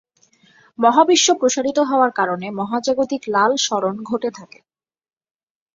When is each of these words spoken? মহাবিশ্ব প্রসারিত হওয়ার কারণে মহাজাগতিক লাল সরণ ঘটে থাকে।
মহাবিশ্ব 0.79 1.27
প্রসারিত 1.33 1.77
হওয়ার 1.81 2.11
কারণে 2.11 2.47
মহাজাগতিক 2.59 3.21
লাল 3.27 3.51
সরণ 3.57 3.95
ঘটে 4.03 4.29
থাকে। 4.31 4.59